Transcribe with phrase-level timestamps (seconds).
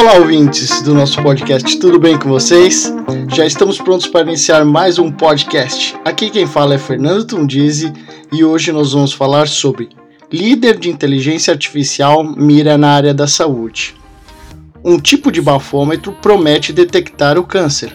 [0.00, 2.94] Olá, ouvintes do nosso podcast, tudo bem com vocês?
[3.34, 5.96] Já estamos prontos para iniciar mais um podcast.
[6.04, 7.92] Aqui quem fala é Fernando Tundizi
[8.30, 9.88] e hoje nós vamos falar sobre
[10.32, 13.96] líder de inteligência artificial mira na área da saúde.
[14.84, 17.92] Um tipo de bafômetro promete detectar o câncer.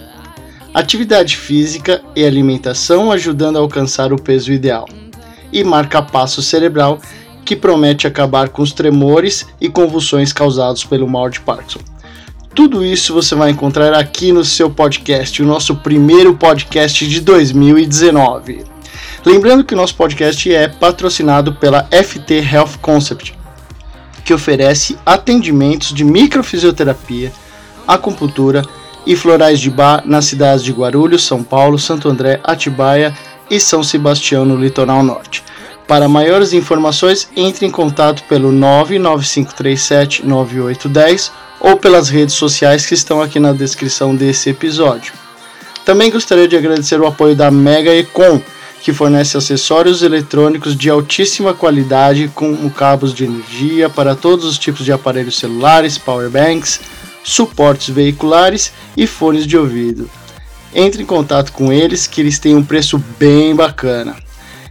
[0.74, 4.90] Atividade física e alimentação ajudando a alcançar o peso ideal.
[5.54, 7.00] E marca-passo cerebral
[7.46, 11.93] que promete acabar com os tremores e convulsões causados pelo mal de Parkinson.
[12.56, 18.64] Tudo isso você vai encontrar aqui no seu podcast, o nosso primeiro podcast de 2019.
[19.26, 23.36] Lembrando que o nosso podcast é patrocinado pela FT Health Concept,
[24.24, 27.34] que oferece atendimentos de microfisioterapia,
[27.88, 28.64] acupuntura
[29.04, 33.18] e florais de bar nas cidades de Guarulhos, São Paulo, Santo André, Atibaia
[33.50, 35.44] e São Sebastião no litoral norte.
[35.88, 41.32] Para maiores informações, entre em contato pelo 995379810
[41.64, 45.14] ou pelas redes sociais que estão aqui na descrição desse episódio.
[45.86, 48.42] Também gostaria de agradecer o apoio da Mega Econ,
[48.82, 54.84] que fornece acessórios eletrônicos de altíssima qualidade com cabos de energia para todos os tipos
[54.84, 56.82] de aparelhos celulares, powerbanks,
[57.24, 60.10] suportes veiculares e fones de ouvido.
[60.76, 64.23] Entre em contato com eles que eles têm um preço bem bacana.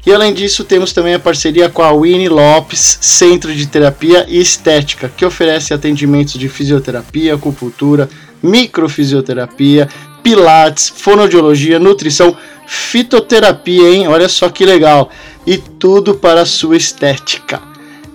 [0.05, 4.41] E além disso, temos também a parceria com a Winnie Lopes, Centro de Terapia e
[4.41, 8.11] Estética, que oferece atendimentos de fisioterapia, acupuntura,
[8.43, 9.89] microfisioterapia,
[10.21, 12.37] pilates, fonoaudiologia, nutrição,
[12.67, 14.09] fitoterapia, hein?
[14.09, 15.09] Olha só que legal!
[15.47, 17.61] E tudo para a sua estética.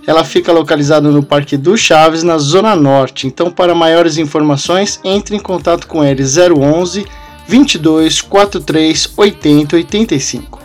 [0.05, 3.27] Ela fica localizada no Parque do Chaves, na Zona Norte.
[3.27, 7.05] Então, para maiores informações, entre em contato com ele 011
[7.47, 10.56] 22 43 80 85.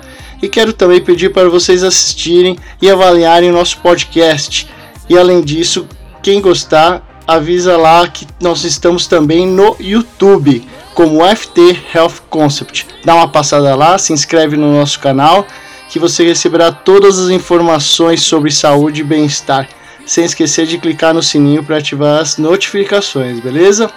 [0.43, 4.69] E quero também pedir para vocês assistirem e avaliarem o nosso podcast.
[5.09, 5.87] E além disso,
[6.21, 12.87] quem gostar, avisa lá que nós estamos também no YouTube como FT Health Concept.
[13.05, 15.47] Dá uma passada lá, se inscreve no nosso canal
[15.89, 19.69] que você receberá todas as informações sobre saúde e bem-estar,
[20.07, 23.91] sem esquecer de clicar no sininho para ativar as notificações, beleza?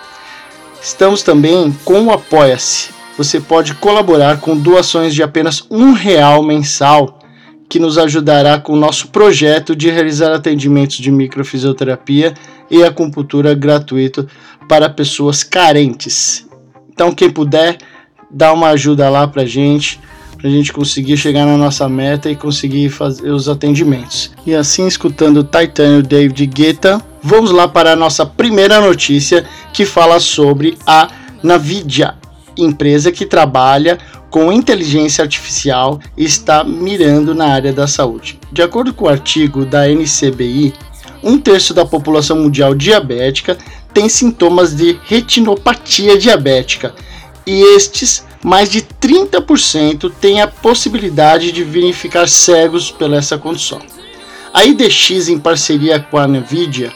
[0.82, 7.20] Estamos também com o Apoia-se você pode colaborar com doações de apenas um real mensal,
[7.68, 12.34] que nos ajudará com o nosso projeto de realizar atendimentos de microfisioterapia
[12.70, 14.28] e acupuntura gratuito
[14.68, 16.46] para pessoas carentes.
[16.92, 17.78] Então, quem puder,
[18.30, 20.00] dá uma ajuda lá para gente,
[20.38, 24.32] para a gente conseguir chegar na nossa meta e conseguir fazer os atendimentos.
[24.46, 29.86] E assim, escutando o Titânio David Guetta, vamos lá para a nossa primeira notícia que
[29.86, 31.10] fala sobre a
[31.44, 32.16] Nvidia,
[32.58, 33.98] empresa que trabalha
[34.30, 38.40] com inteligência artificial e está mirando na área da saúde.
[38.52, 40.74] De acordo com o artigo da NCBI,
[41.24, 43.58] um terço da população mundial diabética
[43.94, 46.94] tem sintomas de retinopatia diabética
[47.48, 53.80] e estes, mais de 30%, têm a possibilidade de virem ficar cegos pela essa condição.
[54.54, 56.92] A IDX, em parceria com a NVIDIA,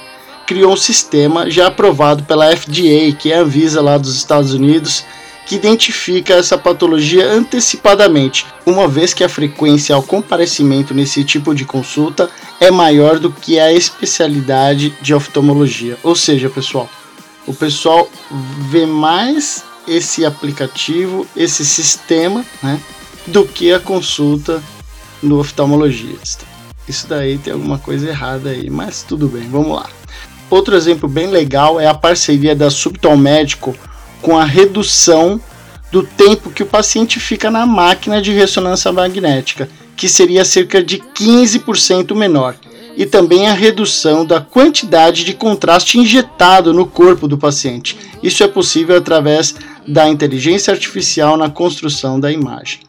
[0.48, 5.06] criou um sistema já aprovado pela FDA, que é a Anvisa lá dos Estados Unidos,
[5.50, 11.66] que identifica essa patologia antecipadamente, uma vez que a frequência ao comparecimento nesse tipo de
[11.66, 12.30] consulta
[12.60, 15.98] é maior do que a especialidade de oftalmologia.
[16.04, 16.88] Ou seja, pessoal,
[17.48, 18.08] o pessoal
[18.70, 22.80] vê mais esse aplicativo, esse sistema, né,
[23.26, 24.62] do que a consulta
[25.20, 26.46] no oftalmologista.
[26.88, 29.90] Isso daí tem alguma coisa errada aí, mas tudo bem, vamos lá.
[30.48, 33.76] Outro exemplo bem legal é a parceria da Subtom Médico
[34.22, 35.40] com a redução
[35.92, 41.00] do tempo que o paciente fica na máquina de ressonância magnética, que seria cerca de
[41.00, 42.56] 15% menor,
[42.96, 47.98] e também a redução da quantidade de contraste injetado no corpo do paciente.
[48.22, 49.56] Isso é possível através
[49.88, 52.80] da inteligência artificial na construção da imagem.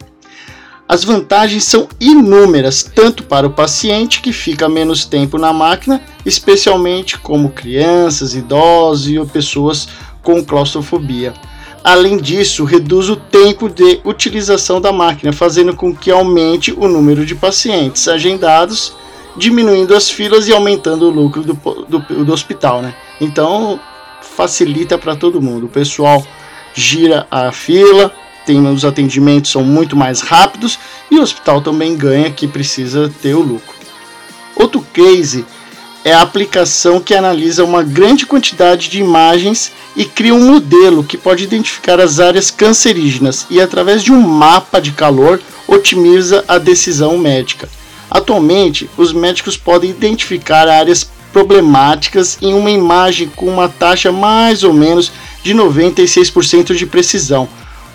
[0.86, 7.16] As vantagens são inúmeras, tanto para o paciente que fica menos tempo na máquina, especialmente
[7.16, 9.86] como crianças, idosos e pessoas
[10.22, 11.34] com claustrofobia.
[11.82, 17.24] Além disso, reduz o tempo de utilização da máquina, fazendo com que aumente o número
[17.24, 18.92] de pacientes agendados,
[19.36, 21.54] diminuindo as filas e aumentando o lucro do,
[21.88, 22.82] do, do hospital.
[22.82, 22.94] Né?
[23.20, 23.80] Então,
[24.20, 25.66] facilita para todo mundo.
[25.66, 26.26] O pessoal
[26.74, 28.12] gira a fila,
[28.44, 30.78] tem, os atendimentos são muito mais rápidos
[31.10, 33.74] e o hospital também ganha que precisa ter o lucro.
[34.54, 35.46] Outro case
[36.04, 41.18] é a aplicação que analisa uma grande quantidade de imagens e cria um modelo que
[41.18, 47.18] pode identificar as áreas cancerígenas e, através de um mapa de calor, otimiza a decisão
[47.18, 47.68] médica.
[48.10, 54.72] Atualmente, os médicos podem identificar áreas problemáticas em uma imagem com uma taxa mais ou
[54.72, 55.12] menos
[55.42, 57.48] de 96% de precisão.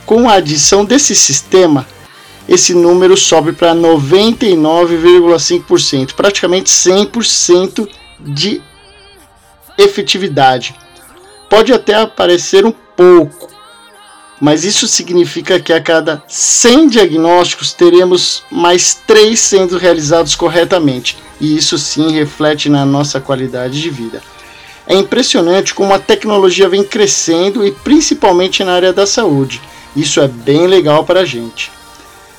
[0.05, 1.85] Com a adição desse sistema,
[2.47, 7.89] esse número sobe para 99,5%, praticamente 100%
[8.19, 8.61] de
[9.77, 10.75] efetividade.
[11.49, 13.49] Pode até aparecer um pouco,
[14.39, 21.55] mas isso significa que a cada 100 diagnósticos teremos mais 3 sendo realizados corretamente, e
[21.55, 24.21] isso sim reflete na nossa qualidade de vida.
[24.87, 29.59] É impressionante como a tecnologia vem crescendo e principalmente na área da saúde.
[29.95, 31.71] Isso é bem legal para a gente.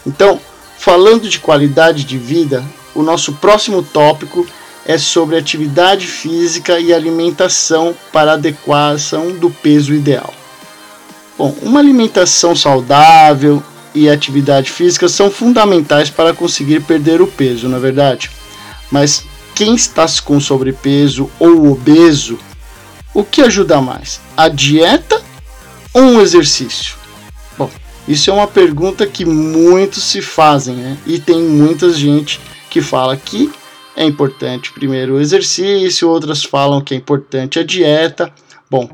[0.07, 0.41] Então,
[0.79, 2.65] falando de qualidade de vida,
[2.95, 4.47] o nosso próximo tópico
[4.87, 10.33] é sobre atividade física e alimentação para adequação do peso ideal.
[11.37, 13.63] Bom, uma alimentação saudável
[13.93, 18.31] e atividade física são fundamentais para conseguir perder o peso, na é verdade.
[18.91, 19.25] Mas
[19.55, 22.39] quem está com sobrepeso ou obeso,
[23.13, 24.21] o que ajuda mais?
[24.37, 25.21] A dieta
[25.93, 26.95] ou um exercício?
[28.09, 30.99] Isso é uma pergunta que muitos se fazem, né?
[31.07, 33.51] E tem muita gente que fala que
[33.97, 38.31] é importante primeiro o exercício, outras falam que é importante a dieta.
[38.71, 38.89] Bom,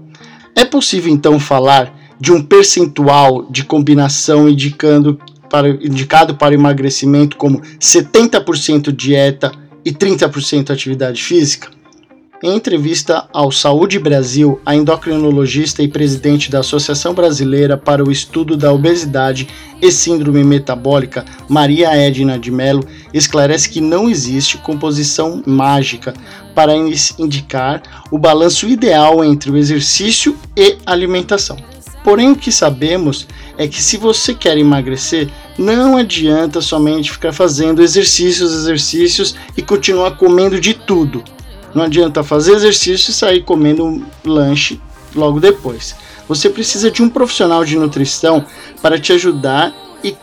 [0.55, 5.19] é possível então falar de um percentual de combinação indicando
[5.51, 9.53] para, indicado para emagrecimento como 70% dieta
[9.85, 11.69] e 30% atividade física?
[12.45, 18.57] Em entrevista ao Saúde Brasil, a endocrinologista e presidente da Associação Brasileira para o Estudo
[18.57, 19.47] da Obesidade
[19.81, 22.85] e Síndrome Metabólica, Maria Edna de Mello,
[23.15, 26.13] esclarece que não existe composição mágica
[26.53, 27.81] para indicar
[28.11, 31.57] o balanço ideal entre o exercício e alimentação.
[32.03, 37.85] Porém, o que sabemos é que se você quer emagrecer, não adianta somente ficar fazendo
[37.85, 41.23] exercícios, exercícios e continuar comendo de tudo.
[41.75, 44.81] Não adianta fazer exercício e sair comendo lanche
[45.15, 45.95] logo depois.
[46.29, 48.45] Você precisa de um profissional de nutrição
[48.81, 50.15] para te ajudar e,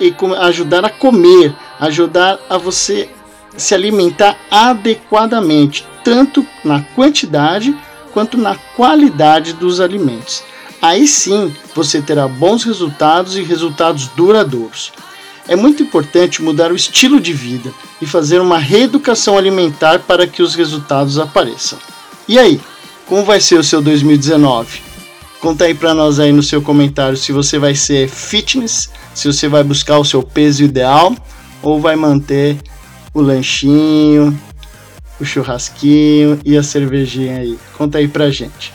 [0.00, 3.08] e ajudar a comer, ajudar a você
[3.56, 7.76] se alimentar adequadamente, tanto na quantidade
[8.12, 10.42] quanto na qualidade dos alimentos.
[10.80, 14.92] Aí sim você terá bons resultados e resultados duradouros.
[15.48, 20.42] É muito importante mudar o estilo de vida e fazer uma reeducação alimentar para que
[20.42, 21.78] os resultados apareçam.
[22.28, 22.60] E aí,
[23.06, 24.80] como vai ser o seu 2019?
[25.40, 29.48] Conta aí para nós aí no seu comentário se você vai ser fitness, se você
[29.48, 31.14] vai buscar o seu peso ideal
[31.60, 32.56] ou vai manter
[33.12, 34.38] o lanchinho,
[35.20, 37.58] o churrasquinho e a cervejinha aí.
[37.76, 38.72] Conta aí pra gente.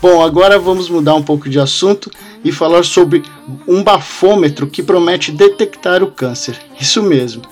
[0.00, 2.10] Bom, agora vamos mudar um pouco de assunto
[2.44, 3.22] e falar sobre
[3.66, 6.58] um bafômetro que promete detectar o câncer.
[6.78, 7.42] Isso mesmo.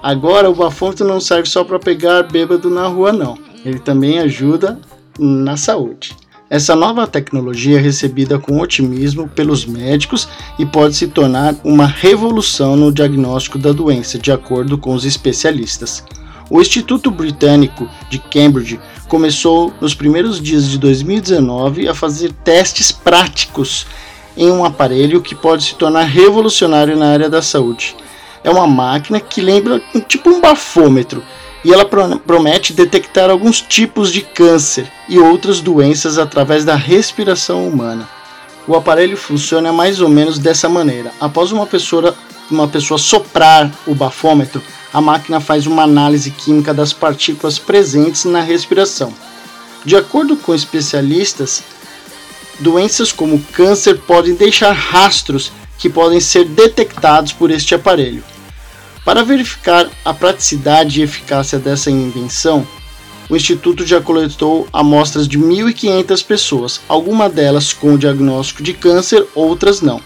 [0.00, 3.36] Agora o bafômetro não serve só para pegar bêbado na rua, não.
[3.64, 4.78] Ele também ajuda
[5.18, 6.16] na saúde.
[6.48, 10.28] Essa nova tecnologia é recebida com otimismo pelos médicos
[10.58, 16.02] e pode se tornar uma revolução no diagnóstico da doença, de acordo com os especialistas.
[16.50, 23.86] O Instituto Britânico de Cambridge começou nos primeiros dias de 2019 a fazer testes práticos
[24.34, 27.94] em um aparelho que pode se tornar revolucionário na área da saúde.
[28.42, 31.22] É uma máquina que lembra tipo um bafômetro
[31.64, 38.08] e ela promete detectar alguns tipos de câncer e outras doenças através da respiração humana.
[38.66, 41.12] O aparelho funciona mais ou menos dessa maneira.
[41.20, 42.14] Após uma pessoa,
[42.50, 48.40] uma pessoa soprar o bafômetro, a máquina faz uma análise química das partículas presentes na
[48.40, 49.12] respiração.
[49.84, 51.62] De acordo com especialistas,
[52.58, 58.24] doenças como câncer podem deixar rastros que podem ser detectados por este aparelho.
[59.04, 62.66] Para verificar a praticidade e eficácia dessa invenção,
[63.30, 69.80] o Instituto já coletou amostras de 1.500 pessoas, algumas delas com diagnóstico de câncer, outras
[69.80, 70.00] não.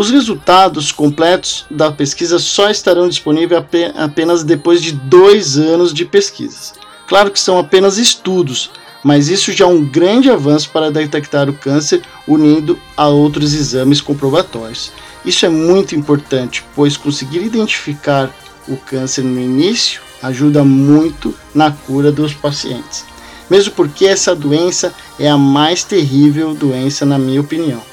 [0.00, 3.62] Os resultados completos da pesquisa só estarão disponíveis
[3.94, 6.72] apenas depois de dois anos de pesquisas.
[7.06, 8.70] Claro que são apenas estudos,
[9.04, 14.00] mas isso já é um grande avanço para detectar o câncer unindo a outros exames
[14.00, 14.90] comprobatórios.
[15.22, 18.34] Isso é muito importante, pois conseguir identificar
[18.66, 23.04] o câncer no início ajuda muito na cura dos pacientes.
[23.50, 27.89] Mesmo porque essa doença é a mais terrível doença, na minha opinião.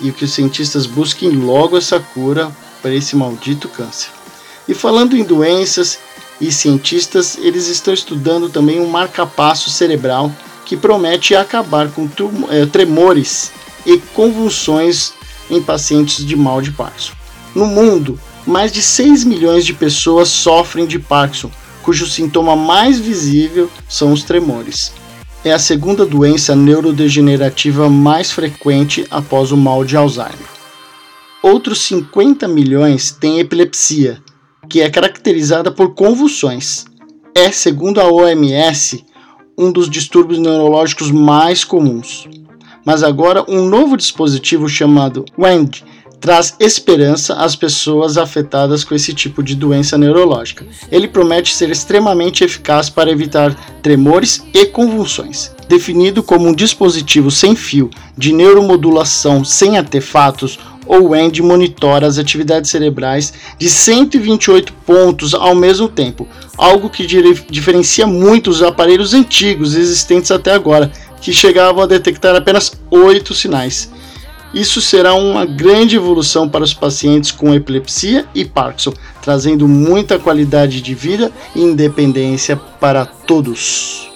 [0.00, 2.50] E que os cientistas busquem logo essa cura
[2.82, 4.10] para esse maldito câncer.
[4.68, 5.98] E falando em doenças
[6.40, 10.32] e cientistas, eles estão estudando também um marcapasso cerebral
[10.64, 12.08] que promete acabar com
[12.50, 13.52] eh, tremores
[13.86, 15.12] e convulsões
[15.50, 17.12] em pacientes de mal de Parkinson.
[17.54, 21.50] No mundo, mais de 6 milhões de pessoas sofrem de Parkinson,
[21.82, 24.92] cujo sintoma mais visível são os tremores.
[25.44, 30.48] É a segunda doença neurodegenerativa mais frequente após o mal de Alzheimer.
[31.42, 34.22] Outros 50 milhões têm epilepsia,
[34.70, 36.86] que é caracterizada por convulsões.
[37.34, 39.04] É, segundo a OMS,
[39.58, 42.26] um dos distúrbios neurológicos mais comuns.
[42.82, 45.84] Mas agora um novo dispositivo chamado WAND
[46.24, 50.64] traz esperança às pessoas afetadas com esse tipo de doença neurológica.
[50.90, 55.50] Ele promete ser extremamente eficaz para evitar tremores e convulsões.
[55.68, 62.70] Definido como um dispositivo sem fio de neuromodulação sem artefatos, o WAND monitora as atividades
[62.70, 66.26] cerebrais de 128 pontos ao mesmo tempo,
[66.56, 67.06] algo que
[67.50, 70.90] diferencia muito os aparelhos antigos existentes até agora,
[71.20, 73.92] que chegavam a detectar apenas 8 sinais.
[74.54, 80.80] Isso será uma grande evolução para os pacientes com epilepsia e Parkinson, trazendo muita qualidade
[80.80, 84.08] de vida e independência para todos.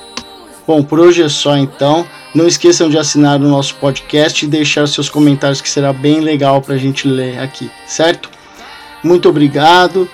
[0.65, 2.07] Bom, por hoje é só então.
[2.33, 6.63] Não esqueçam de assinar o nosso podcast e deixar seus comentários, que será bem legal
[6.63, 8.31] para a gente ler aqui, certo?
[9.03, 10.09] Muito obrigado.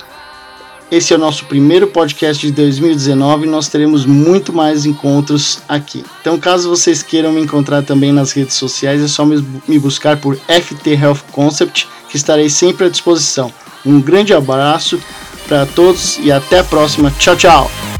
[0.90, 6.04] Esse é o nosso primeiro podcast de 2019 e nós teremos muito mais encontros aqui.
[6.20, 10.36] Então, caso vocês queiram me encontrar também nas redes sociais, é só me buscar por
[10.36, 13.52] FT Health Concept, que estarei sempre à disposição.
[13.84, 15.00] Um grande abraço
[15.48, 17.12] para todos e até a próxima.
[17.18, 17.93] Tchau, tchau!